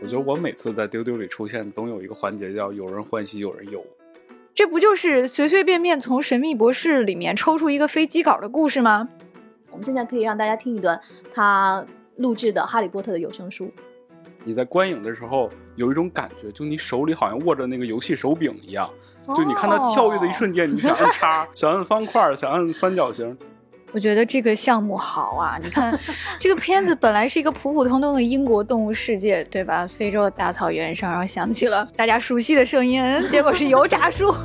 [0.00, 3.84] 我觉得我每次在丢丢里出现，总有一个环节叫有人欢喜有人忧。
[4.54, 9.08] 这不就是随随便便从《神秘博士》里面抽出一个飞机稿的故事吗？
[9.70, 11.00] 我们现在可以让大家听一段
[11.32, 11.84] 他
[12.16, 13.70] 录制的《哈利波特》的有声书。
[14.44, 18.88] 你在观影的时候有一种感觉，就你手里好像握着那个游戏手柄一样，
[19.36, 23.36] 就你看它跳跃的一瞬间，你想按叉， 想按方块，想按三角形。
[23.90, 25.58] 我觉得这个项目好啊！
[25.62, 25.98] 你看，
[26.38, 29.86] 这个片子本来是一个普普通通的英国动物世界，对吧？
[29.86, 34.34] 非洲的大草原上，然后响起了大家熟悉的声音，结果是油炸树。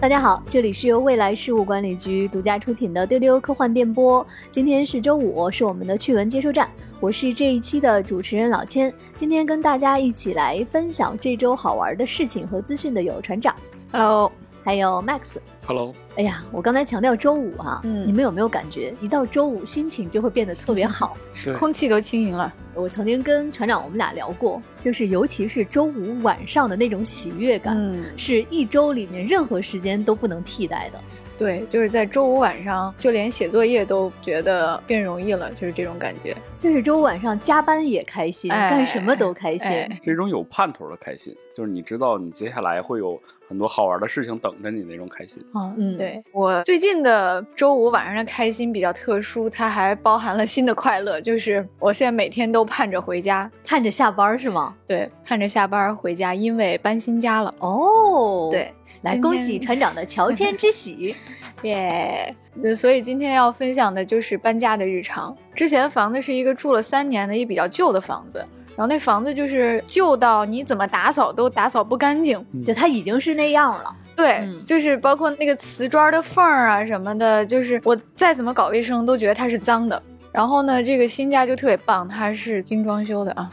[0.00, 4.26] 大家好，这里是由未来事务管理局独家出品的丢丢科幻电波。
[4.50, 6.68] 今天是周五，是我们的趣闻接收站。
[6.98, 13.54] 我是这一期的主持人老千，今天跟大家一起来分享这周好玩的事情和资讯的有船长
[13.92, 14.32] ，Hello，
[14.68, 15.38] 还有 Max。
[15.66, 21.16] Hello，哎呀，我刚才强调周五哈，嗯，你们有没有感觉一到周五心情就会变得特别好，
[21.58, 22.52] 空气都轻盈了。
[22.74, 31.00] 我曾经跟船长我们俩聊过，就是尤其是周五晚上的那种喜悦感，嗯是一周里面任何时间都不能替代的。
[31.38, 36.36] 对，就是在周五晚上，就连写作业都觉得变容易了，就是这种感觉。
[36.58, 39.70] 就是周五晚上加班也开心，干什么都开心，
[40.02, 41.34] 是一种有盼头的开心。
[41.54, 45.40] 就是你知道，你接下来会有很多好玩的事情等着你那种开心。
[45.54, 54.74] 嗯，对我最近的周五晚上的开心比较特殊，它还包含了新的快乐，就是我现在每天都盼着回家，盼着下班是吗？
[54.86, 57.54] 对，盼着下班回家，因为搬新家了。
[57.60, 58.68] 哦，对。
[59.02, 61.14] 来恭喜船长的乔迁之喜，
[61.62, 62.34] 耶！
[62.76, 65.36] 所以今天要分享的就是搬家的日常。
[65.54, 68.38] 之前房子是一个住了三年的一比较旧的房子，
[68.76, 73.94] 然后那房子就是旧到你怎么打扫都打扫不干净，就它已经是那样了。
[74.16, 80.02] 对，就是包括那个瓷砖的缝儿啊什么的，就是我再怎么搞卫生都觉得它是脏的。
[80.38, 83.50] 然后呢，这个新家就特别棒，它是精装修的啊，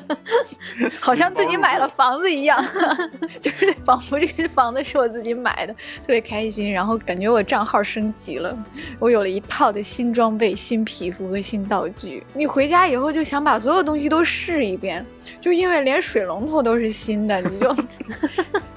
[1.00, 2.62] 好像自己买了房子一样，
[3.40, 6.70] 就是仿佛这个房子是我自己买的，特别开心。
[6.70, 8.54] 然后感觉我账号升级了，
[8.98, 12.22] 我有了一套的新装备、新皮肤和新道具。
[12.34, 15.02] 你回家以后就想把所有东西都试一遍，
[15.40, 17.74] 就因为连水龙头都是新的，你就。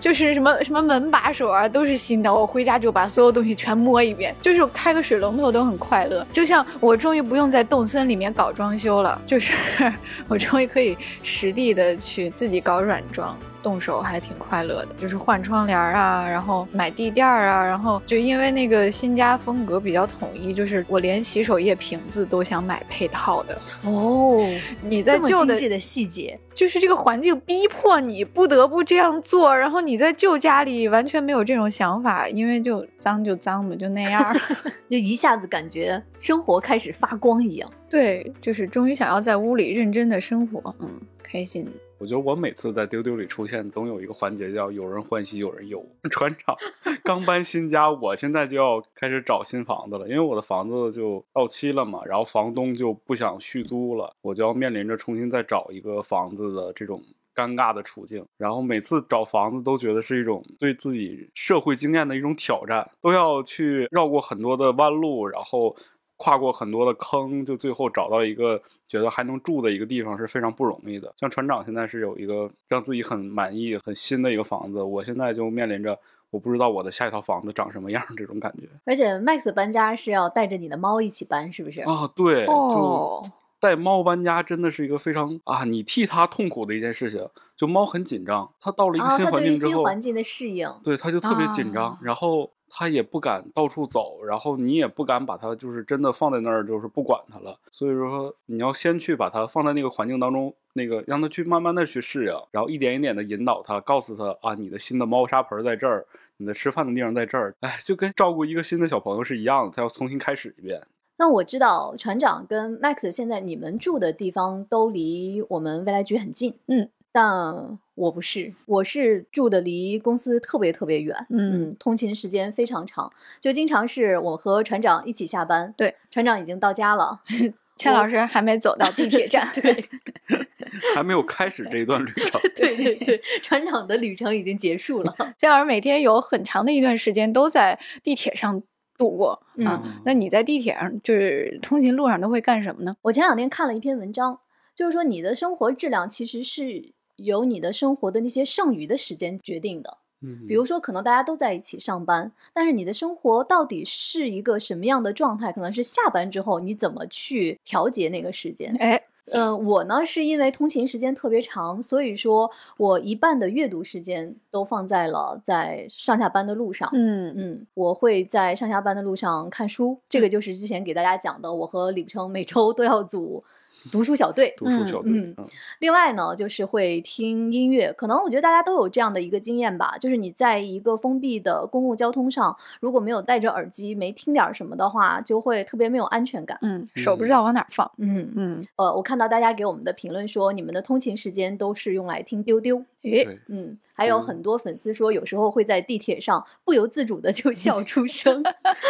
[0.01, 2.33] 就是什么什么门把手啊，都是新的。
[2.33, 6.25] 我回家就把所有东西全摸一遍，就是开个水龙头都很快乐。
[6.31, 9.53] 就像我终于不用在动森里面搞装修了，就是
[10.29, 13.35] 我终于可以实地的去自己搞软装。
[13.61, 24.37] 动手还挺快乐的，就是换窗帘啊，然后买地垫啊，然后就因为那个新家风格比较统一，就是我连洗手液瓶子都想买配套的哦。
[24.81, 34.35] 你在旧的的细节，就是这个环境逼迫你不得不这样做，然后你在旧家里完全没有这种想法，因为就脏就脏嘛，就那样，
[34.89, 37.69] 就一下子感觉生活开始发光一样。
[37.89, 40.89] 对，就是终于想要在屋里认真的生活，嗯，
[41.21, 41.69] 开心。
[42.01, 45.85] 我觉得我每次在丢丢里出现，总有一个环节叫有人欢喜有人忧。
[46.09, 46.57] 船长
[47.05, 56.99] 刚搬新家，我现在就要开始找新房子了，因为我的房子就到期了嘛，然后房东就不想续租了，我就要面临着重新再找一个房子的这种
[57.35, 58.25] 尴尬的处境。
[58.35, 65.77] 然后每次找房子都觉得是一种对自己社会经验的一种挑战，都要去绕过很多的弯路，然后。
[66.21, 71.11] 跨过很多的坑，就最后找到一个觉得还能住的一个地方是非常不容易的。
[71.17, 75.97] 像船长现在是有一个让自己很满意、很新的一个房子，我现在就面临着
[76.29, 78.69] 我不知道我的下一套房子长什么样这种感觉。
[78.85, 81.81] 而且 Max 搬家是要带着你的猫一起搬，是不是？
[81.81, 83.23] 啊，对，就
[83.59, 87.27] 带猫搬家真的是一个非常啊，你替它痛苦的一件事情。
[87.57, 92.51] 就猫很紧张，它到了一个新环境之后，新环境的适应，对它就特别紧张，然后。
[92.73, 97.59] 他也不敢到处走，然后你也不敢把它就是真的放在那儿，就是不管它了。
[97.69, 106.05] 所以说，你要先去把它放在那个环境当中，那个让它去慢慢的去适应，然后一点一点的引导它，告诉它啊，你的新的猫砂盆在这儿，
[106.37, 110.81] 你的吃饭的地方在这儿，哎，就跟照顾一个新的小朋友是一样的，他要重新开始一遍。
[111.17, 116.89] 那我知道船长跟 Max 现在你们住的地方都离我们未来局很近，嗯。
[117.13, 127.21] 但我不是，我是住的离公司特别特别远，嗯，通勤时间非常长，就经常是我和船长一起下班，对，船长已经到家了，
[127.77, 129.85] 钱老师还没走到地铁站， 对，
[130.95, 135.15] 还没有开始这一段旅程，对对对，船长的旅程已经结束了。
[135.37, 138.63] 钱老师每天有很长的一段时间都在地铁上
[138.97, 142.95] 度过，嗯，那你在地铁上就是通勤路上都会干什么呢？
[143.03, 144.39] 我前两天看了一篇文章，
[144.73, 146.93] 就是说你的生活质量其实是。
[147.23, 155.51] 由你的生活的那些剩余的时间决定的，嗯，比如说，可能大家都在一起上班，但是你的生活到底是一个什么样的状态？
[155.51, 158.75] 可能是下班之后你怎么去调节那个时间？
[158.79, 159.01] 哎，
[159.31, 166.89] 呃，我呢是因为通勤时间特别长，所以说我一半的阅读时间都放在了在上下班的路上。
[166.93, 173.43] 嗯嗯，我会在上下班的路上看书，这个就是之前给大家讲的，我和李不成每周都要组
[173.91, 174.53] 读书小队。
[174.57, 175.45] 读书小队，嗯嗯
[175.79, 186.57] 另外呢，就是会听音乐，可能我觉得大家都有这样的一个经验吧，就是你在一个封闭的公共交通上，如果没有戴着耳机，没听点什么的话，就会特别没有安全感。
[186.61, 187.89] 嗯，手不知道往哪放。
[187.97, 192.83] 嗯，嗯，呃，我看到大家给我们的评论说，你们的通勤时间都是用来听丢丢。
[193.03, 198.41] 诶，嗯，还有很多粉丝说，有时候会在地铁上不由自主的就 笑出声。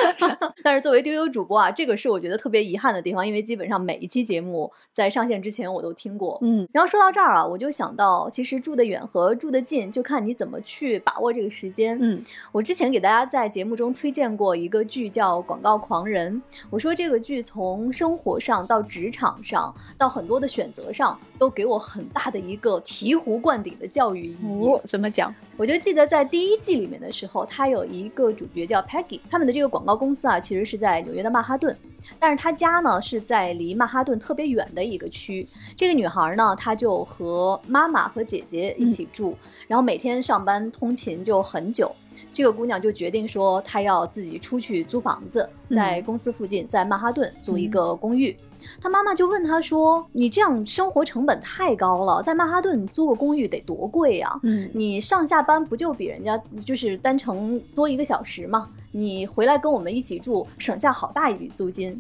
[0.64, 6.40] 但是作为丢丢主播啊，这个是我觉得特别遗憾的地方，因为基本上每一期节目在上线之前我都听过。
[6.42, 11.98] 嗯然后说到这儿啊，我就想到，其实住得远和住得近，就看你怎么去把握这个时间。
[12.02, 12.24] 嗯
[12.54, 16.34] 我之前给大家在节目中推荐过一个剧叫《广告狂人》，
[16.70, 24.68] 我说这个剧从生活上到职场上到很多的选择上，都给我很大的一个醍醐灌顶的教育意义。
[24.68, 25.34] 哦，怎么讲？
[25.58, 31.76] 我就记得在第一季里面的时候，他有一个主角叫 Peggy，他们的这个广告公司啊，其实是在纽约的曼哈顿，
[32.20, 35.48] 但是他家呢是在离曼哈顿特别远的一个区。
[35.76, 39.38] 这个女孩呢，她就和妈妈和姐姐一起住，
[39.68, 41.94] 然后每天上班通勤就很久。
[42.32, 48.36] 这个姑娘就决定说，她要自己出去租房子，在嗯公司附近，在曼哈顿租一个公寓。
[48.82, 58.70] 她妈妈就问他说：“你这样生活成本太高了，在曼哈顿租个公寓得多贵呀、嗯你上下班不就比人家就是单程多一个小时吗？
[58.92, 62.00] 你回来跟我们一起住，省下好大一笔租金。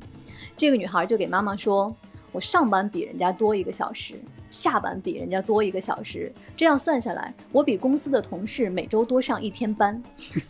[0.57, 1.93] 这个女孩就给妈妈说
[2.31, 4.15] ：“我上班比人家多一个小时，
[4.49, 10.01] 下班比人家多一个小时，这样算下来，我比公司的同事每周多上一天班。”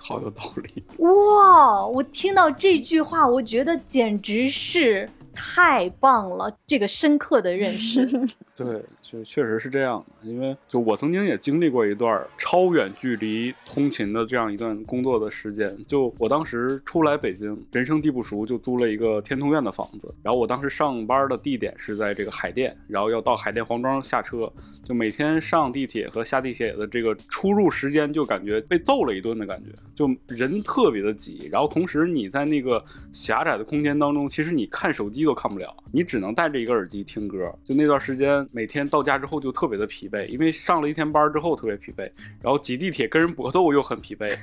[0.00, 0.84] 好有道理。
[0.98, 1.84] 哇！
[1.86, 8.06] 我听到这句话，我觉得简直是太棒了，这个深刻的认识。
[8.56, 15.76] 对，就确实是这样的，因为就我曾经也经历过一段超远距离通勤的这样一段工作的时间。
[15.86, 20.12] 就我当时初来北京，人生地不熟，就租了一个天通苑的房子。
[20.22, 24.52] 然后我当时上班的地点是在这个海淀，然后要到海淀黄庄下车，
[24.82, 31.48] 就每天上地铁和下地铁的这个出入时间，就感觉被揍了一顿的感觉，就人特别的挤。
[31.52, 37.52] 然后同时你在那个狭窄的空间当中，其实你看手机都看不了，你只能戴着一个耳机听歌。
[37.64, 42.02] 就那段时间，每天到家之后就特别的疲惫，因为上了一天班之后特别疲惫，
[42.42, 44.36] 然后挤地铁跟人搏斗又很疲惫。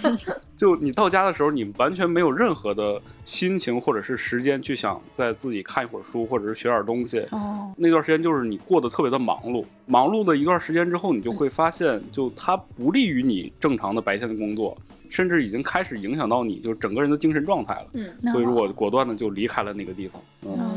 [0.56, 7.20] 就你到家的时候，你完全没有任何的心情或者是时间去想再自己看一会儿书，或者是学点东西。
[7.30, 14.74] 哦，那段时间就是你过得特别的忙碌，忙碌的一段时间之后，你就会发现，就它不利于你正常的白天的工作，
[15.10, 17.86] 甚至已经开始影响到你就是整个人的精神状态了。
[17.92, 20.22] 嗯所以说我果断的就离开了那个地方。
[20.46, 20.72] 嗯，哦，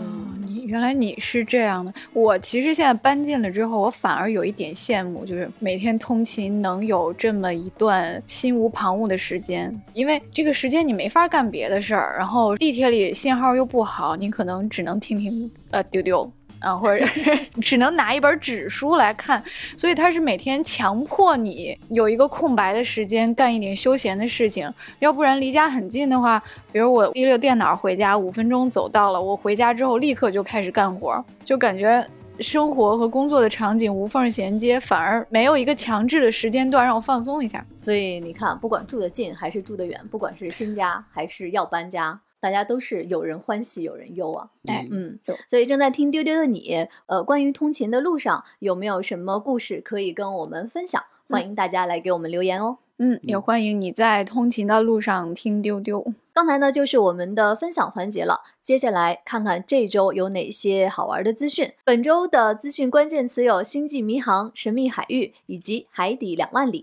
[0.45, 1.94] 你原来你是这样的。
[2.12, 16.29] 我其实现在搬进了之后，我反而有一点羡慕，就是每天通勤能有这么一段心无旁骛的时间，因为这个时间你没法干别的事儿，然后地铁里信号又不好，你可能只能听听呃丢丢。
[16.60, 17.06] 啊，或者
[17.62, 19.44] 只能拿一本纸书来看，
[19.78, 26.42] 所以他是每天强迫你有一个空白的时间干一点休闲的事情，要不然离家很近的话，
[26.72, 32.06] 比如我提溜电脑回家，五分钟走到了，我回家之后立刻就开始干活，就感觉
[32.40, 37.66] 生活和工作的场景无缝衔接，反而没有一个强制的时间段让我放松一下。
[37.76, 44.52] 所以你看，不管住得近还是住得远，不管是新家还是要搬家，大家都是有人欢喜有人忧啊。
[44.68, 51.02] 哎嗯对，所以正在听丢丢的你，呃，关于通勤的路上有没有什么故事可以跟我们分享？
[51.28, 52.78] 欢迎大家来给我们留言哦。
[52.99, 56.06] 嗯，也欢迎你在通勤的路上听丢丢。
[56.31, 61.73] 刚才呢就是我们的分享环节了，接下来看看这周有哪些好玩的资讯。
[61.83, 66.81] 本周的资讯关键词有《星际迷航》《神秘海域》以及《海底两万里》。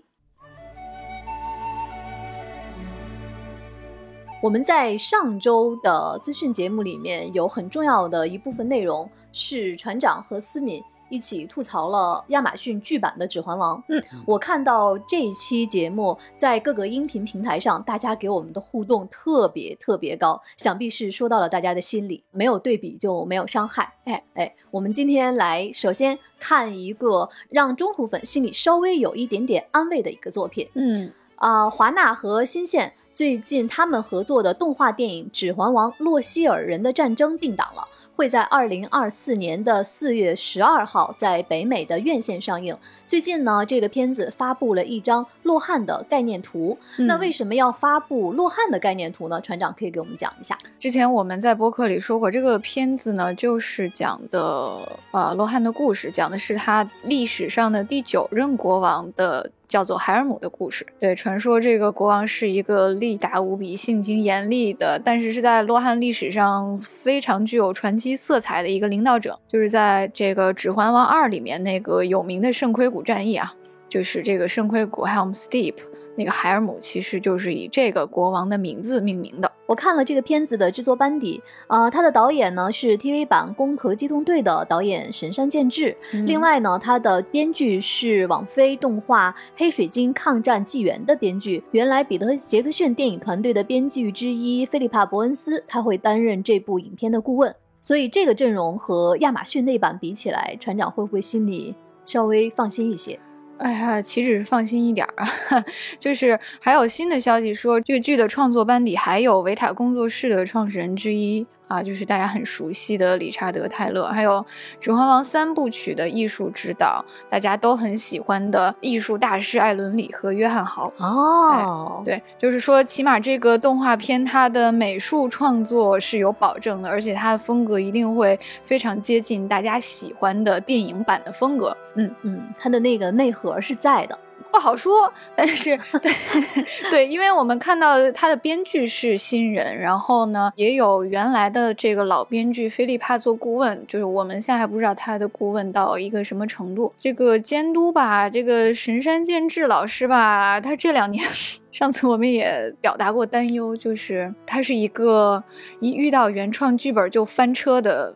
[4.43, 13.77] 我们在上周的资讯节目里面有很重要的一部分内容是船长和思敏一起吐槽了亚马逊剧版的《指环王》。
[13.87, 22.21] 嗯，我看到这一期节目在各个音频平台上，大家给我们的互动特别特别高，想必是说到了大家的心里。
[22.31, 23.93] 没有对比就没有伤害。
[24.03, 30.67] 哎哎，我们今天来首先看一个让中途粉心里稍微有一点点安慰的一个作品。
[30.73, 31.09] 嗯
[31.43, 37.85] 啊，华纳和新线最近他们合作的动画电影《指环王：洛希尔人的战争》定档了。
[38.15, 42.77] 会在二零二四年的四月十二号在北美的院线上映。
[43.05, 46.77] 最近呢，这个片子发布了一张洛汉的概念图。
[46.99, 49.41] 那为什么要发布洛汉的概念图呢？
[49.41, 50.57] 船长可以给我们讲一下。
[50.79, 59.51] 之前我们在播客里说过，这个片子呢，就是讲的呃洛汉的故事，讲的是他历史上的第九任国王的。
[59.73, 60.85] 叫做海尔姆的故事。
[60.99, 69.39] 对，传说这个国王是一个力大无比、性情严厉的，但是是在洛汉历史上非常具有传奇色彩的一个领导者。
[69.47, 73.51] 就是在这个《指环王二》里面那个有名的圣盔谷战役啊，
[73.89, 75.73] 就是这个圣盔谷 Helm Steep。
[76.15, 79.51] 那个海尔姆其实就是以这个国王的名字命名的。
[79.65, 97.55] 我看了这个片子的制作班底，呃，他的导演呢是 TV 版《攻壳机动队》的导演神山健治，另外呢，他的编剧是网飞动画《黑水晶抗战纪元》的编剧，原来彼得杰克逊电影团队的编剧之一菲利帕伯恩斯，他会担任这部影片的顾问。
[97.81, 103.19] 所以这个阵容和亚马逊那版比起来，船长会不会心里稍微放心一些？
[103.59, 105.63] 哎呀，岂止是放心一点儿啊，
[105.97, 111.45] 就是还有新的消息说，这个剧的创作班底还有维塔工作室的创始人之一。
[111.73, 114.33] 啊，就是大家很熟悉的理查德·泰勒，还有
[114.79, 120.93] 《指环王》三部曲的艺术指导，大家都很喜欢的艺术大师艾伦·里和约翰·豪。
[120.97, 131.75] 哦，对，就是说，起码这个动画片它的美术创作是有保证的，而且它的风格一定会非常接近大家喜欢的电影版的风格。
[131.95, 134.19] 嗯嗯，它的那个内核是在的。
[134.53, 136.11] 不好说， 但是对
[136.91, 146.93] 对，因为我们看到他的编剧是新人，然后呢，也有原来的这个老编剧菲利帕做顾问，就是我们现在还不知道他的顾问到一个什么程度。
[146.99, 151.27] 这个监督吧，这个神山健治老师吧，他这两年，
[151.73, 155.43] 上次我们也表达过担忧，就是他是一个
[155.79, 158.15] 一遇到原创剧本就翻车的。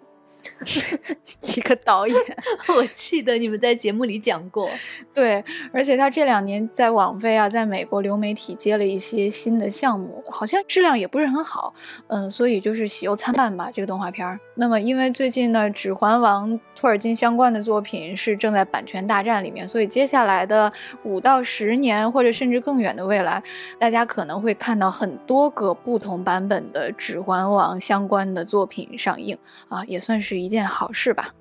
[1.56, 2.16] 一个导演，
[2.76, 4.70] 我记得你们在节目里讲过。
[5.14, 11.74] 对，而且他这两年在网飞啊，在美国流媒体接了一些新的项目，好像质量也不是很好。
[12.08, 14.40] 嗯，所以就是喜忧参半吧，这个动画片儿。
[14.56, 20.72] 那么，因为最近呢，《指环王》托尔金相关的作品是正在版权大战里面，所以接下来的
[21.04, 23.44] 五到十年，或者甚至更远的未来，
[23.78, 29.38] 大家可能会看到很多个不同版本的《指环王》相关的作品上映
[29.70, 30.47] 啊，也算是。
[30.47, 31.34] 一一件好事吧。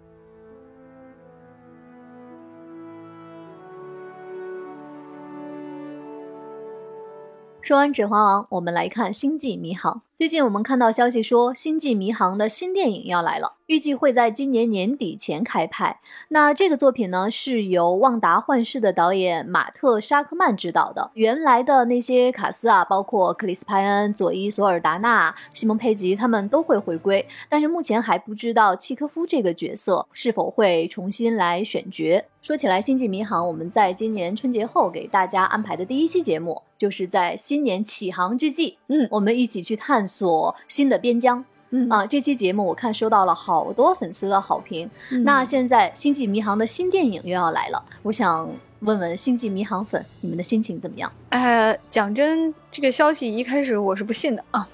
[7.62, 9.94] 说完《指环王》，我们来看《星际迷航》。
[10.14, 16.00] 最近我们看到消息说，《星际迷航》的新电影要来了，预计会在今年年底前开拍。
[16.28, 21.10] 那这个作品呢，是由《旺达幻视》的导演马特·沙克曼执导的。
[21.14, 27.26] 原来的那些卡斯啊，包括克里斯·派恩、佐伊·索尔达纳、西蒙·佩吉，他们都会回归。
[27.48, 32.24] 但是目前还不知道契科夫这个角色是否会重新来选角。
[32.40, 40.06] 说起来，《星际迷航》我们在今年春节后给大家安排的第一期节目，就是在新年启航之际，嗯，我们一起去探。
[40.06, 44.88] 索新的边疆，嗯啊，这期节目我看收到了好多粉丝的好评。
[45.24, 48.48] 那现在《星际迷航》的新电影又要来了，我想
[48.80, 51.12] 问问《星际迷航》粉，你们的心情怎么样？
[51.30, 54.68] 呃，讲真，这个消息一开始我是不信的啊，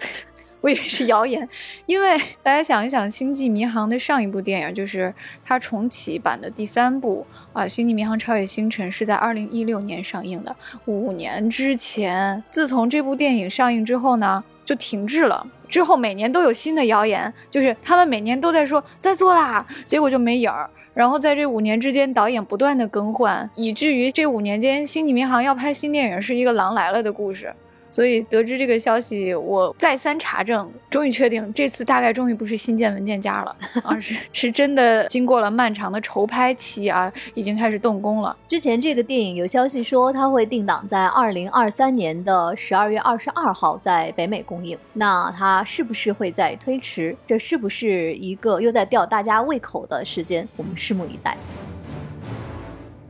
[0.60, 1.48] 我以为是谣言，
[1.86, 5.12] 因为大家想一想，《星际迷航》的上一部电影就是
[5.42, 12.44] 它重启版的第三部啊，《星际迷航：超越星辰》是在二零一六年上映的，五年之前。
[12.50, 14.44] 自从这部电影上映之后呢？
[14.66, 20.68] 就停滞了，之后每年都有新的谣言，就是他们每年都在说在做啦，结果就没影儿。
[20.94, 27.54] 然后在这五年之间，导演不断的更换，以至于这五年间，《星际迷航》要拍新电影是一个狼来了的故事。
[27.88, 38.36] 所以得知这个消息，我再三查证，终于确定这次大概终于不是新建文件夹了，而是是真的经过了漫长的筹拍期啊，已经开始动工了。
[38.48, 47.16] 之前这个电影有消息说它会定档在二零二三年的十二月二十二号在北美公映，那它是不是会再推迟？
[47.26, 50.46] 这是不是一个又在吊大家胃口的时间？
[50.56, 51.36] 我们拭目以待。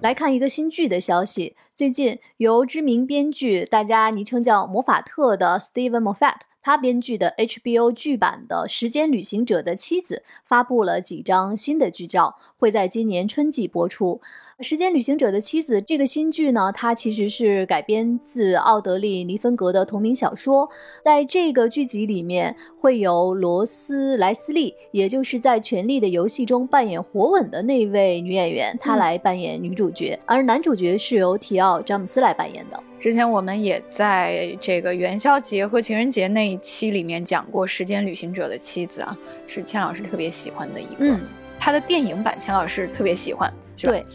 [0.07, 1.57] 来看一个新剧的消息。
[1.75, 14.21] 最近，由知名编剧、大家昵称叫“魔法特”的 Steven Moffat，他编剧的 HBO 剧版的《时间旅行者的妻子》发布了几张新的剧照，会在今年春季播出。
[14.63, 20.67] 《时间旅行者的妻子》这个新剧呢，它其实是改编自奥德利·尼芬格的同名小说。
[21.03, 30.19] 在这个剧集里面，会由罗斯·莱斯利，也就是在《权力的游戏》中扮演火吻的那位女演员，她来扮演女主角。
[30.25, 31.83] 而男主角是由提奥。
[31.83, 32.83] 詹姆斯来扮演的。
[32.99, 39.15] 之前我们也在这个元宵节和情人节那一期里面讲过《时间旅行者的妻子》啊，
[39.47, 40.97] 是钱老师特别喜欢的一个。
[41.01, 41.21] 嗯，
[41.61, 43.93] 他的电影版钱老师特别喜欢，是吧？
[43.93, 44.07] 对。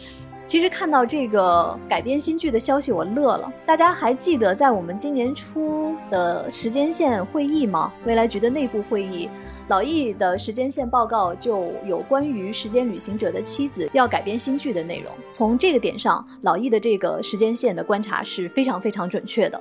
[0.44, 3.50] 其实看到这个改编新剧的消息，我乐了。
[3.64, 7.92] 大家还记得在我们今年初的时间线会议吗？
[8.04, 9.30] 未来局的内部会议，
[9.68, 15.10] 老易的时间线报告就有关于《时间旅行者的妻子》要改编新剧的内容。
[15.30, 19.58] 从这个点上，老易的这个时间线的观察是非常非常准确的。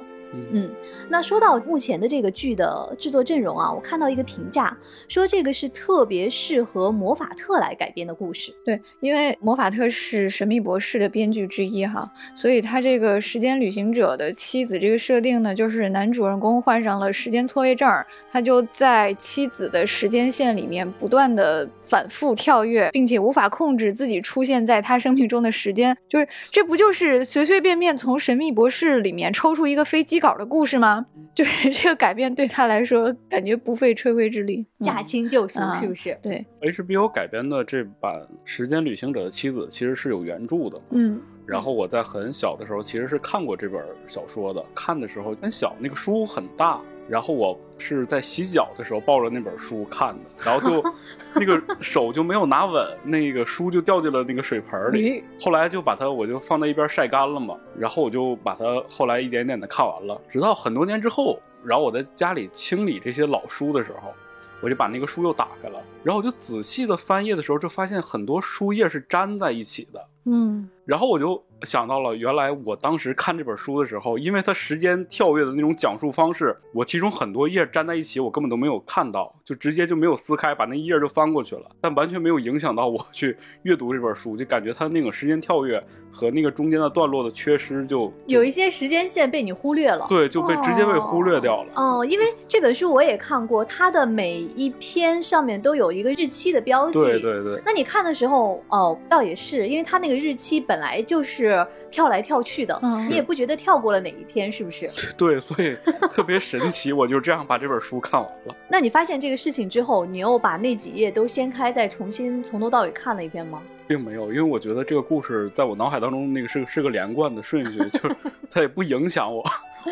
[0.51, 0.71] 嗯，
[1.09, 4.75] 那说到目前的这个剧的制作阵容啊，我看到一个评价
[5.09, 8.53] 说这个是特别适合魔法特来改编的故事。
[8.63, 17.91] 对，因为魔法特是神秘博士的编剧之一哈，所以他这个时间旅行者的妻子这个设定呢，就是男主人公患上了时间错位症，
[18.31, 30.20] 他就在妻子的时间线里面不断的反复跳跃，并且无法控制自己出现在他生命中的时间，就是这不就是随随便便从神秘博士里面抽出一个飞机？
[30.21, 31.05] 稿的故事吗？
[31.33, 36.17] 就是这个改变对他来说，感觉不费吹灰之力，驾轻就熟，是不是？
[36.21, 41.19] 对，HBO 改编的这版《时间旅行者的妻子》其实是有原著的，嗯。
[41.45, 46.79] 然后我在很小的时候其实是看过这本小说的，看的时候很小，那个书很大。
[47.09, 50.93] 然后我是在洗脚的时候抱着那本书看的， 然后就
[51.35, 55.23] 那个手就没有拿稳，那个书就掉进了那个水盆里。
[55.39, 60.19] 后来就把它我就放在一边晒干了嘛，然后我就把它后来一点点的看完了。
[60.29, 64.13] 直到很多年之后，然后我在家里清理这些老书的时候，
[64.61, 70.07] 我就把那个书又打开了，然后我就仔细的翻页的时候，就发现很多书页是粘在一起的。
[70.25, 71.43] 嗯，然后我就。
[71.63, 91.71] 想到了，原来我当时看这本书的时候，因为它时间跳跃的那种讲述方式，我其中很多页粘在一起，我根本都没有看到，就直接就没有撕开，把那一页就翻过去了，但完全没有影响到我去阅读这本书，就感觉它那个时间跳跃和那个中间的段落的缺失，就有一些时间线被你忽略了，对，就被直接被忽略掉了。
[91.75, 97.61] 哦，因为这本书我也看过，它的每一篇上面都有一个日期的标记，对对对。
[97.65, 101.50] 那你看的时候，哦，倒也是，因为它那个日期本来就是
[101.91, 102.31] 跳来跳。
[102.31, 102.79] 跳去的，
[103.09, 104.89] 你也不觉得跳过了哪一天，是不是？
[105.17, 105.75] 对，所以
[106.09, 106.93] 特别神奇。
[106.93, 108.55] 我就这样把这本书看完了。
[108.71, 113.61] 那你发现这个事情之后，你又把那几页都掀开，再重新从头到尾看了一遍吗？
[113.85, 118.15] 并没有，因为我觉得这个故事在我脑海当中那个是是个连贯的顺序，就 是
[118.49, 119.43] 它也不影响我。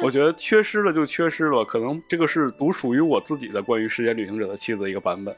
[0.02, 5.36] 我觉得缺失了就缺失了，可能这个是独属于我自己的关于时间旅行者的妻子一个版本。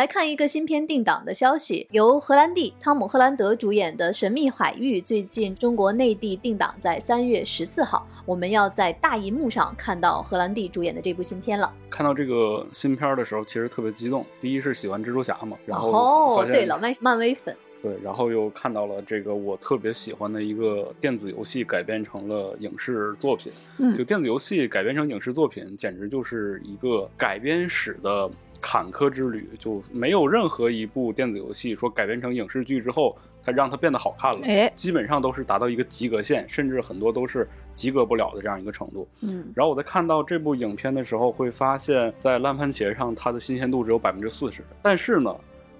[0.00, 11.70] 来看一个新片定档的消息，由荷兰弟汤姆·赫兰德主演的《神秘海域》最近中国内地定档在三月十四号，我们要在大银幕上看到荷兰弟主演的这部新片了。
[11.90, 14.24] 看到这个新片的时候，其实特别激动。
[14.40, 23.52] 第一是喜欢蜘蛛侠嘛，然后哦，对，老漫漫威粉，对，然后又看到了这个我特别喜欢的一个电子游戏改编成了影视作品。
[23.76, 28.30] 嗯，就电子游戏改编成影视作品，简直就是一个改编史的。
[28.60, 34.40] 坎坷之旅就没有任何一部电子游戏说改编成影视剧之后，它让它变得好看了。
[34.46, 39.08] 哎，基本上都是达到一个及格线，甚至很多都是及格不了的这样一个程度。
[39.22, 45.34] 嗯，然后我在看到这部影片的时候，会发现，在烂番茄上它的新鲜度只有百分之四十，但是呢，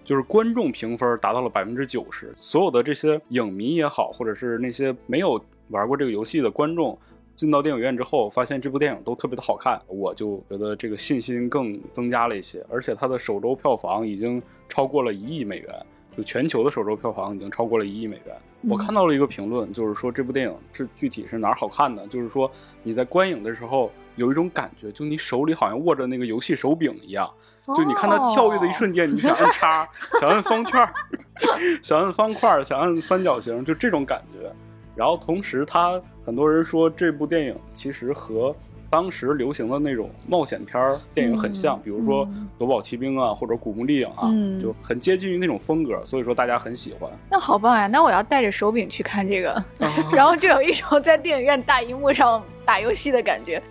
[0.05, 2.35] 就是观众评分达到了百分之九十。
[2.37, 6.99] 所有的这些影迷也好，或者是那些没有玩过这个游戏的观众。
[7.35, 12.65] 进到电影院之后，发现这部电影都特别的好看，我就觉得这个信心更增加了一些。
[12.69, 18.37] 而且它的首周票房已经超过了一亿美元，就全球的首周票房已经超过了一亿美元。
[18.69, 22.07] 我看到了一个评论，就是说这部电影是具体是哪儿好看呢？
[22.09, 22.51] 就是说
[22.83, 27.27] 你在观影的时候有一种感觉，就你手里好像握着那个游戏手柄一样，
[27.75, 29.89] 就你看它跳跃的一瞬间，你想按叉，
[30.21, 30.87] 想按方圈，
[31.83, 34.53] 想按方块，想按三角形，就这种感觉。
[35.01, 38.55] 然后同时，他很多人说这部电影其实和
[38.91, 42.27] 当时流行的那种冒险片电影很像，比如说
[42.59, 44.29] 《夺宝奇兵》啊，或者《古墓丽影》啊，
[44.61, 47.11] 就很接近于那种风格，所以说大家很喜欢。
[47.31, 47.87] 那好棒呀！
[47.87, 49.65] 那我要带着手柄去看这个，
[50.13, 53.63] 然后就有一种在电影院大荧幕上打游戏的感觉。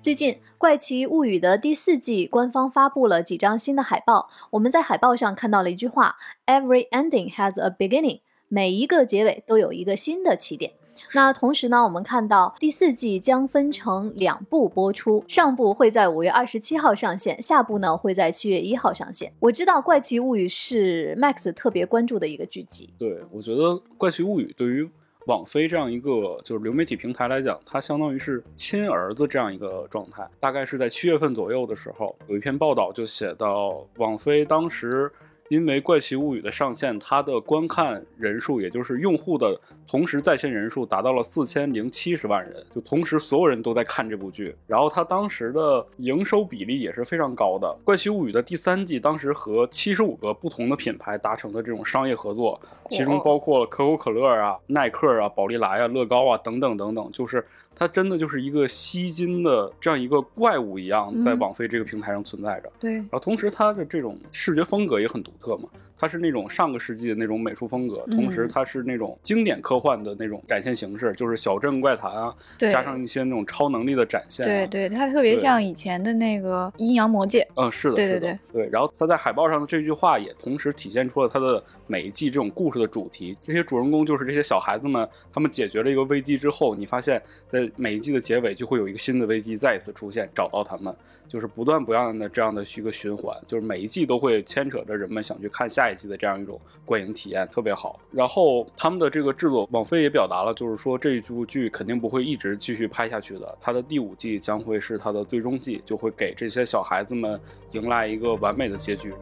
[0.00, 10.72] 最近《怪奇物语》的第四季官方发布了几张新的海报，我们在海报上看到了一句话：“Every ending has a beginning。”每一个结尾都有一个新的起点。
[11.14, 19.32] 那同时呢，我们看到第四季将分成两部播出，上部会在五月二十七号上线，下部呢会在七月一号上线。
[19.38, 22.92] 我知道《怪奇物语》是 Max 特别关注的一个剧集。
[22.98, 23.62] 对，我觉得
[23.96, 24.90] 《怪奇物语》对于
[25.26, 30.28] 网飞这样一个就是流媒体平台来讲，它相当于是亲儿子这样一个状态。
[30.40, 35.10] 大概是在七月份左右的时候，有一篇报道就写到，网飞当时。
[35.48, 44.54] 因为《怪奇物语》的上线，它的观看人数，也就是用户的同时在线人数达到了四千零七十万人，就同时所有人都在看这部剧。
[44.66, 57.44] 然后它当时的营收比例也是非常高的，《怪奇物语》的第三季当时和七十五个不同的品牌达成的这种商业合作，其中包括可口可乐啊、耐克啊、宝丽来啊、乐高啊等等等等，就是
[57.78, 62.70] 它真的就是一个吸金的这样一个怪物一样，在网飞这个平台上存在着。
[62.80, 74.48] 对，然后同时它的这种视觉风格也很独特嘛，它是那种上个世纪的那种美术风格，同时它是那种经典科幻的那种展现形式，就是小镇怪谈啊，对加上一些那种超能力的展现、啊。
[74.48, 77.46] 对对，它特别像以前的那个阴阳魔界。
[77.54, 83.36] 嗯，是的，对是的对对然后它在海报上的这句话也同时体现出了它的每一季这种故事的主题。
[83.40, 90.94] 这些主人公就是这些小孩子们，他们解决了一个危机之后，你发现在每一季的结尾就会有一个新的危机再一次出现，找到他们，
[91.28, 98.00] 就是不断不断的这样的一个循环，就是每一季都会牵扯着人们想去看下一季的这样一种观影体验，特别好。
[98.10, 107.40] 然后他们的这个制作，网飞也表达了，就是说这一部剧肯定不会一直继续拍下去的，它的第五季将会是它的最终季，就会给这些小孩子们
[107.72, 109.12] 迎来一个完美的结局。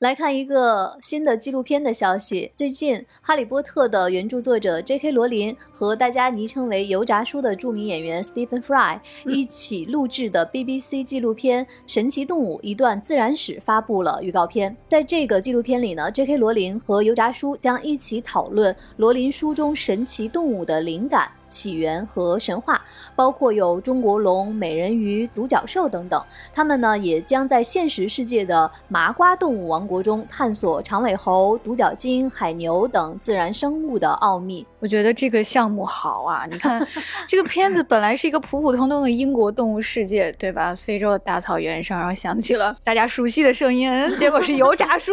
[0.00, 2.50] 来看一个新的纪录片的消息。
[2.54, 5.10] 最近，《哈利波特》的原著作者 J.K.
[5.10, 14.74] 罗琳和大家昵称为“油炸叔”的著名演员 Stephen Fry 一起录制的 BBC 纪录片《神奇动物：一段自然史》发布了预告片。
[14.86, 16.38] 在这个纪录片里呢，J.K.
[16.38, 21.30] 罗琳和油炸叔将一起讨论罗琳书中神奇动物的灵感。
[21.50, 22.80] 起源和神话，
[23.14, 26.24] 包括有中国龙、美人鱼、独角兽等等。
[26.54, 34.66] 他们呢，也将在现实世界的麻瓜动物王国中探索长尾猴、独角鲸、海牛等自然生物的奥秘。
[34.78, 36.46] 我觉得这个项目好啊！
[36.50, 36.86] 你看，
[37.26, 40.74] 这个片子本来是一个普普通通的英国动物世界，对吧？
[40.74, 45.12] 非洲的大草原上，然后响起了大家熟悉的声音，结果是油炸树。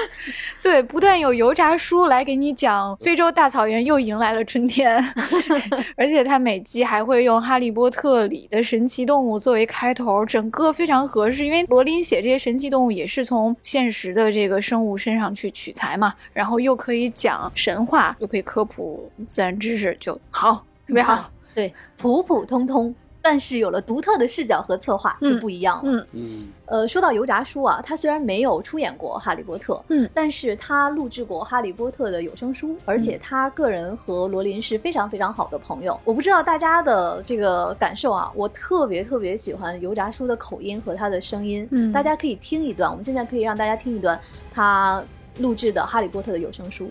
[0.62, 5.02] 对，不但有油炸叔来给你讲非洲大草原又迎来了春天，
[5.96, 11.44] 而且他每季还会用《哈利波特》里的神奇动物作为开头，整个非常合适。
[11.44, 21.30] 因为罗琳写这些神奇动物也是从现实的这个生物身上去取材嘛，然后又可以讲神话，又可以科普自然知识，就好，特别好。
[21.54, 22.94] 对，普普通通。
[23.20, 25.90] 但是有了独特的视角和策划就不一样了。
[25.90, 35.98] 嗯嗯，呃，说到油炸叔啊，他虽然没有出演过《哈利波特》，嗯，但是他录制过《哈利波特》的有声书，而且他个人和罗琳是非常非常好的朋友。
[36.04, 41.66] 我不知道大家的这个感受啊，我特别特别喜欢油炸叔的口音和他的声音。
[41.70, 44.18] 嗯大家可以听一段，我们现在可以让大家听一段
[44.52, 45.02] 他
[45.38, 46.90] 录制的《哈利波特》的有声书。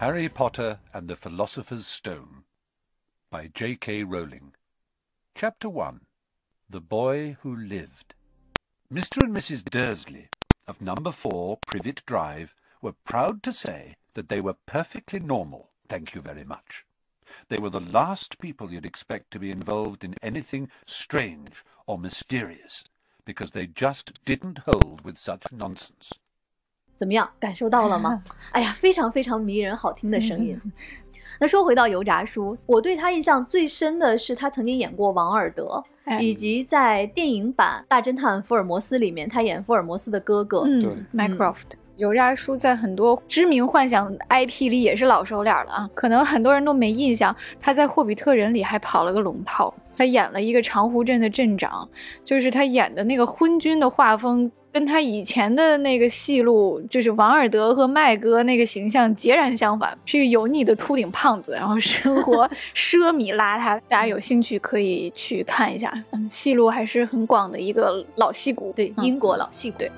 [0.00, 2.44] Harry Potter and the Philosopher's Stone
[3.30, 4.04] by J.K.
[4.04, 4.52] Rowling.
[5.37, 6.01] Chapter 1
[6.69, 8.13] The Boy Who Lived.
[8.91, 9.23] Mr.
[9.23, 9.63] and Mrs.
[9.63, 10.29] Dursley
[10.67, 16.13] of number 4 Privet Drive were proud to say that they were perfectly normal, thank
[16.13, 16.85] you very much.
[17.49, 22.83] They were the last people you'd expect to be involved in anything strange or mysterious,
[23.25, 26.11] because they just didn't hold with such nonsense.
[26.95, 27.29] 怎么样？
[27.39, 28.23] 感受到了吗？
[28.51, 30.61] 哎呀，非常非常迷人，好听的声音。
[31.40, 40.62] 那说回到油炸叔，我对他印象最深的是他曾经演过王尔德，哎以及在电影版《大侦探福尔摩斯》里面，他演福尔摩斯的哥哥。
[40.62, 41.76] 对嗯，Mycroft。
[41.96, 47.34] 油炸叔在很多知名幻想 IP 里也是老熟脸了啊，可能很多人都没印象。
[47.60, 51.88] 他在《霍比特人》里还跑了个龙套，他演了一个长湖镇的镇长，
[52.22, 63.80] 就是他演的那个昏君的画风，跟他以前的那个戏路，就是王尔德和麦哥那个形象截然相反，是一个油腻的秃顶胖子，然后生活 奢靡邋遢。
[63.88, 68.72] 大家有兴趣可以去看一下，嗯，戏路还是很广的一个老戏骨。
[68.76, 69.78] 对，嗯英国老戏骨。
[69.78, 69.90] 对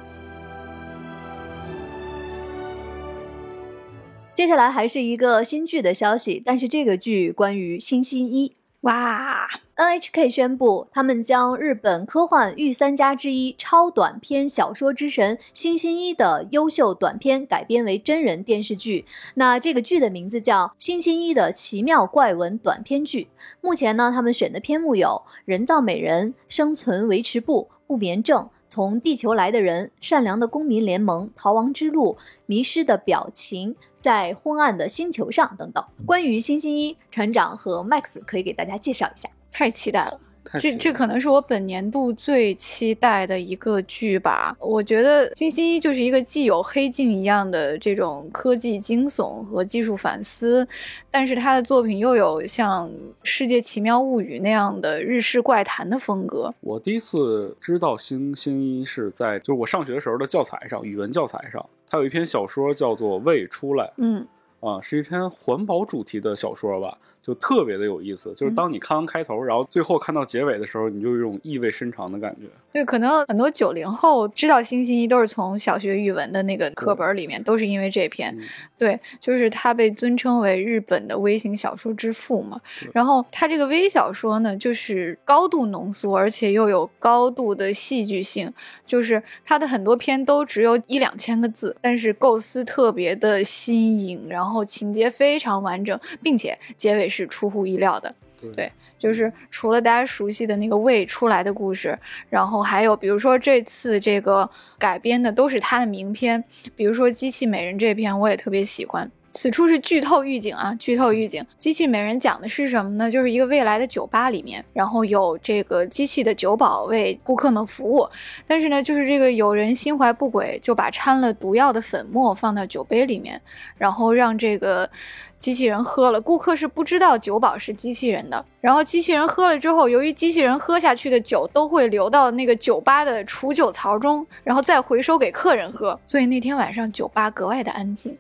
[4.33, 8.55] 接下来还是一个新剧的消息，但是这个剧关于星期一。
[8.83, 19.05] 哇，NHK 宣布，他们将日本科幻御三家之一超短篇小说之神星星一的优秀短篇改编为真人电视剧。
[19.35, 23.25] 那这个剧的名字叫《星星一的奇妙怪闻短篇剧》。
[23.61, 28.45] 目前呢，他们选的篇目有《人造美人》《生存维持部》《不眠症》。
[28.71, 35.85] 从地球来的人、善良的公民联盟、逃亡之路、迷失的表情、在昏暗的星球上等等。
[36.07, 39.29] 关于星星一船长和 Max，可以给大家介绍一下。
[39.51, 40.21] 太期待了！
[40.59, 44.57] 这这可能是我本年度最期待的一个剧吧。
[44.59, 50.67] 我觉得金希一就是一个既有黑镜一样的这种科技惊悚和技术反思，
[51.11, 52.89] 但是他的作品又有像
[53.23, 56.53] 《世界奇妙物语》那样的日式怪谈的风格。
[56.61, 64.27] 我第一次知道星星一是在就是我上学的时候的教材上，语文教材上，它有一篇小说叫做《未出来》嗯
[64.61, 66.99] 啊，是一篇环保主题的小说吧，
[67.31, 68.35] 就特别的有意思。
[68.35, 72.47] 就是当你看完开头，然后最后看到结尾的时候，你就有一种意味深长的感觉。
[72.73, 78.37] 对，可能很多九零后知道星星一都是从小学语文的那个课本里面，都是因为这篇。
[78.37, 78.43] 嗯
[78.81, 82.59] 对，就是他被尊称为日本的微型小说之父嘛。
[82.95, 88.51] 然后他这个微小说呢，就是高度浓缩，而且又有高度的戏剧性，
[88.87, 98.15] 就是他的很多篇都只有一两千个字，但是构思特别的新颖，然后情节非常完整，并且结尾是出乎意料的。
[98.41, 106.43] 对对就是除了大家熟悉的那个未出来的故事，然后还有比如说这次这个改编的都是他的名篇，
[106.75, 109.11] 比如说《机器美人》这篇我也特别喜欢。
[109.33, 110.75] 此处是剧透预警啊！
[110.75, 113.09] 剧透预警，《机器美人》讲的是什么呢？
[113.09, 118.09] 就是一个未来的酒吧里面，然后有这个机器的酒保为顾客们服务，
[118.45, 123.41] 但是呢，就是这个有人心怀不轨，就把掺了毒药的粉末放到酒杯里面，
[123.79, 124.91] 然后让这个
[125.41, 126.21] 机器人喝了。
[126.21, 138.17] 顾客是不知道酒保是机器人的，然后机器人喝了之后，由于机器人喝下去的酒都会流到那个酒吧的储酒槽中，然后再回收给客人喝，所以那天晚上酒吧格外的安静。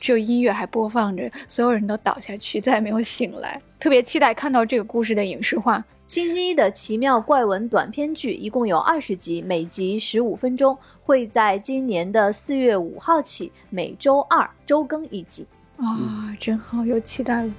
[0.00, 3.60] 只有音乐还播放着，所有人都倒下去，再也没有醒来。
[3.80, 5.82] 特别期待看到这个故事的影视化。
[6.08, 15.46] 星期一的奇妙怪闻短篇剧一共有二十集，每集十五分钟，会在今年的四月五号起每周二周更一集。
[15.78, 17.52] 啊、真好，有期待了。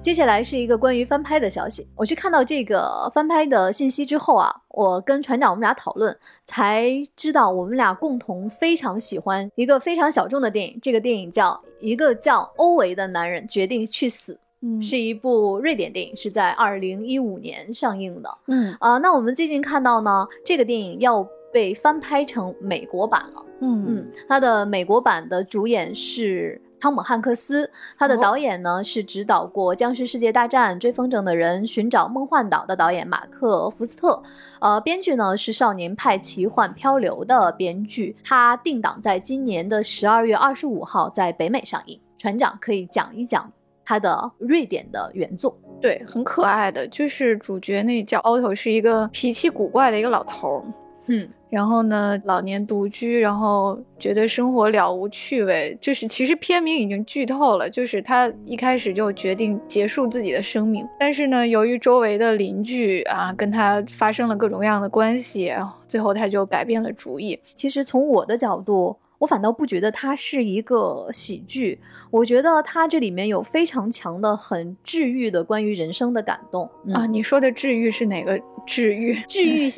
[0.00, 1.86] 接下来是一个关于翻拍的消息。
[1.94, 10.78] 我去看到这个翻拍的信息之后啊，我跟船长我们俩讨论，才知道我们俩共同非常喜欢一个非常小众的电影。
[10.80, 18.38] 这个电影叫《一个叫欧维的男人决定去死》，嗯是一部瑞典电影，是在二零一五年上映的。
[18.46, 23.44] 嗯啊、那我们最近看到呢，这个电影要被翻拍成美国版了。
[23.60, 34.22] 嗯嗯，它的美国版的主演是汤姆汉克斯，他的哦导演呢、是指导过《僵尸世界大战》《追风筝的人》《寻找梦幻岛》的导演马克·福斯特，
[34.60, 42.00] 呃，编剧呢是《少年派奇幻漂流》的编剧，他定档在今年的十二月二十五号在北美上映。
[42.16, 43.50] 船长可以讲一讲
[43.84, 45.54] 他的瑞典的原作。
[45.82, 50.64] 对，很可爱的，就是主角那叫 Otto，是一个脾气古怪的一个老头儿。
[51.10, 55.76] 嗯，然后呢，老年独居，然后觉得生活了无趣味。
[55.80, 60.86] 就是其实片名已经剧透了，就是他一开始就决定结束自己的生命。
[61.00, 65.52] 但是呢，由于周围的邻居啊跟他发生了各种各样的关系，
[65.88, 67.38] 最后他就改变了主意。
[67.54, 71.78] 其实从我的角度，我反倒不觉得它是一个喜剧，
[72.10, 79.14] 我觉得它这里面有非常强的、很治愈的关于人生的感动、嗯、啊，你说的治愈是哪个治愈？
[79.28, 79.68] 治愈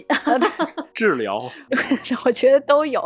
[0.94, 1.48] 治疗，
[2.24, 3.00] 我觉得都有，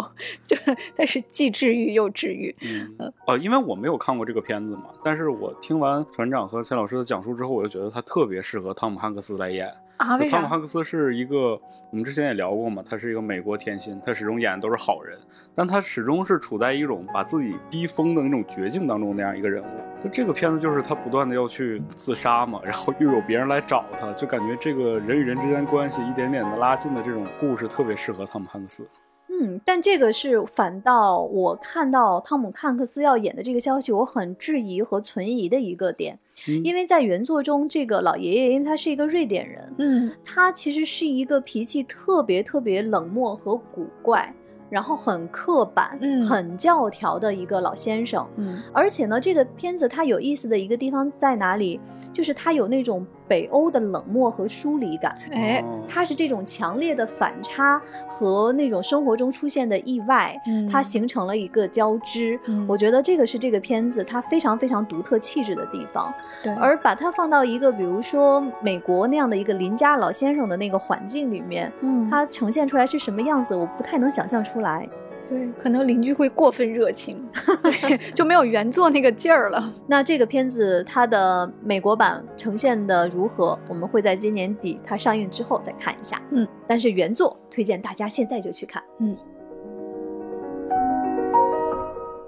[0.46, 0.56] 就
[0.96, 2.54] 但是既治愈又治愈。
[2.60, 9.72] 嗯，呃，因为我没有看过这个片子嘛，但是我听完船长和钱老师的讲述之后，我就觉得他特别适合汤姆汉克斯来演。
[9.98, 10.16] 啊？
[10.18, 10.48] 为汤姆？
[10.48, 11.58] 汉克斯是一个，
[11.90, 15.16] 我们之前也聊过嘛，他是一个美国甜心，他始终演的都是好人，
[15.54, 19.66] 但他始终是处在一种把自己逼疯的那种绝境当中那样一个人物。
[20.06, 28.86] 就这个片子就是他不断的要去自杀嘛，然后又有别人来找他，就感觉这个人与人之间关系一点点的拉近的这种故事特别适合汤姆汉克斯。
[29.28, 36.16] 嗯，但这个是反倒我看到汤姆汉克斯要演的这个消息，我很质疑和存疑的一个点，
[36.48, 44.32] 嗯因为在原作中，这个老爷爷因为他是一个瑞典人，嗯他其实是一个脾气特别特别冷漠和古怪，
[44.68, 48.26] 然后很刻板、嗯很教条的一个老先生。
[48.36, 51.80] 嗯而且呢，这个片子它有意思的一个地方在哪里？
[52.12, 55.16] 就是它有那种北欧的冷漠和疏离感。
[55.30, 62.38] 哎哦它是这种强烈的反差和那种生活中出现的意外，嗯它形成了一个交织。
[62.46, 66.12] 嗯我觉得这个是这个片子它非常非常独特气质的地方。
[66.42, 74.88] 对，而把它放到一个比如说美国那样的一个邻家老先生的那个环境里面，嗯它呈现出来是什么样子，我不太能想象出来。
[75.28, 77.20] 对，可能邻居会过分热情，
[77.62, 79.74] 对，就没有原作那个劲儿了。
[79.86, 86.22] 那这个片子它的美国版呈现的如何，我们会在今年底它上映之后再看一下。
[86.30, 88.82] 嗯，但是原作推荐大家现在就去看。
[89.00, 89.16] 嗯。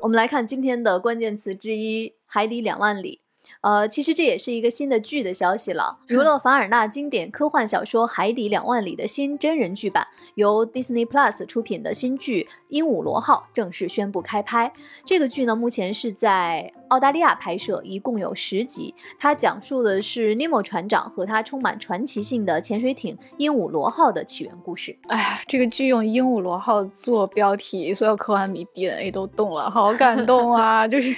[0.00, 3.20] 我们来看今天的关键词之一《海底两万里》。
[3.60, 5.98] 呃，其实这也是一个新的剧的消息了。
[6.06, 14.72] 儒勒·凡尔纳经典科幻小说《海底两万里》的新真人剧版，由 Disney Plus 出品的新剧《鹦鹉螺号》正式宣布开拍。
[15.04, 18.94] 这个剧呢，目前是在澳大利亚拍摄，一共有十集。
[19.18, 24.96] 它讲述的是尼莫船长和他充满传奇性的潜水艇“鹦鹉螺号”的起源故事。
[25.08, 30.86] 哎呀，这个剧用鹦鹉螺号做标题，所有科幻迷 DNA 都动了，好感动啊！
[30.88, 31.10] 就是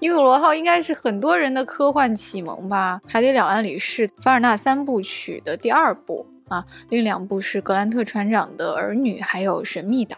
[0.00, 1.65] 鹦鹉螺号应该是很多人的。
[1.66, 10.16] 科幻启蒙吧，《海底两万里》是凡尔纳三部曲的第二部啊，另两部是格兰特船长的儿女，还有神秘岛。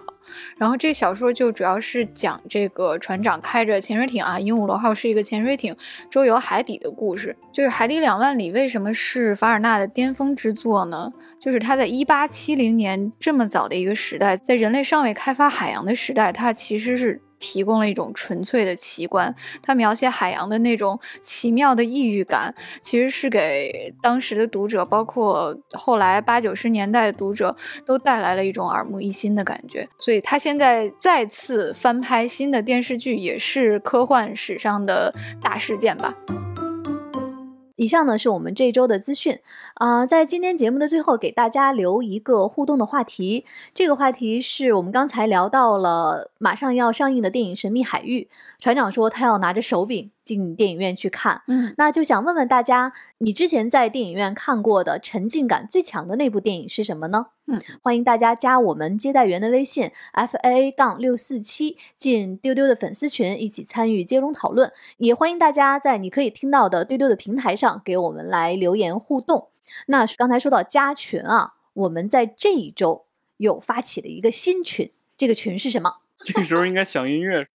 [0.59, 5.75] 然后这小说就主要是讲这个船长开着潜水艇啊，鹦鹉螺号是一个潜水艇
[6.11, 7.35] 周游海底的故事。
[7.51, 11.11] 就是《海底两万里》为什么是凡尔纳的巅峰之作呢？
[11.41, 17.23] 就是他在一八七零年这么早的一个时代，在人类尚未开发海洋的时代，他其实是。
[17.39, 29.89] 提供了一种纯粹的奇观，他描写海洋的那种奇妙的异域感，其实是给当时的读者，包括后来八九十年代的读者，都带来了一种耳目一新的感觉。
[29.99, 36.15] 所以，他现在再次翻拍新的电视剧，也是科幻史上的大事件吧。
[37.79, 39.39] 以上呢是我们这周的资讯
[39.75, 43.45] 啊，在今天节目的最后，给大家留一个互动的话题。
[43.73, 48.29] 这个话题是我们刚才聊到了马上要上映的电影《神秘海域》，
[48.63, 50.11] 船长说他要拿着手柄。
[50.29, 57.29] 进电影院去看，嗯，那就想问问大家，你之前在电影院看过的沉浸感最强的那部电影是什么呢？
[57.47, 64.71] 嗯，欢迎大家加我们接待员的微信 f a 杠六四七，进丢丢的粉丝群，一起参与接龙讨论。
[64.99, 69.49] 也欢迎大家在你可以听到的丢丢的平台上给我们来留言互动。
[69.87, 73.07] 那刚才说到加群啊，我们在这一周
[73.39, 76.01] 又发起了一个新群，这个群是什么？
[76.23, 77.49] 这个时候应该响音乐。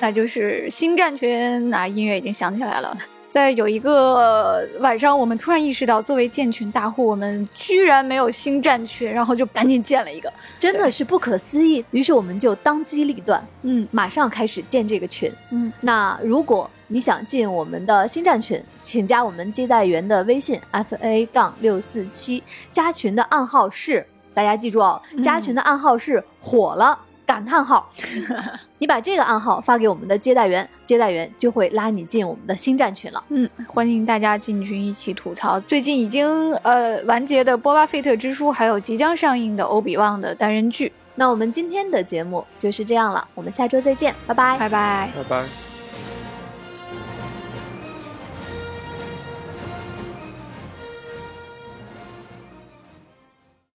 [0.00, 2.96] 那就是星战群，啊音乐已经响起来了。
[3.28, 11.84] 在有一个晚上，我们突然意识到，作为建群大户，我们居然没有星战群，然后就赶紧建了一个，真的是不可思议。
[11.90, 15.30] 于是我们就当机立断，嗯，马上开始建这个群。
[15.50, 26.98] 嗯，那如果你想进我们的星战群，请加我们接待员的微信 f a 杠六四七，加群的暗号是，大家记住哦，加群的暗号是火了。
[27.26, 27.90] 感叹号，
[28.78, 33.22] 你把这个暗号发给我们的接待员，接待员就会拉你进我们的星战群了。
[33.30, 40.92] 嗯，欢迎大家进群一起吐槽最近已经呃完结的《波巴费特之书》，还有即将上映的《欧比旺》的单人剧。
[41.16, 45.65] 那我们今天的节目就是这样了，我们下周再见，拜拜，拜拜，拜拜。